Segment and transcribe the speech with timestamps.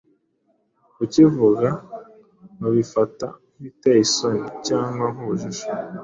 [0.95, 1.67] kukivuga
[2.61, 5.65] babifata nk’ibiteye isoni cg nk’ubujiji.